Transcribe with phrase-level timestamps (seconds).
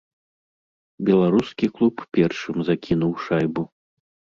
[1.11, 3.73] Беларускі клуб першым закінуў шайбу.